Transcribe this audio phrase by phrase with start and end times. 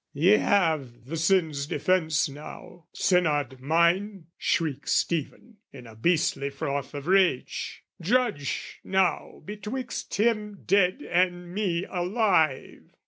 [0.13, 7.05] "'Ye have the sin's defence now, synod mine!' "Shrieks Stephen in a beastly froth of
[7.05, 12.95] rage: "'Judge now betwixt him dead and me alive!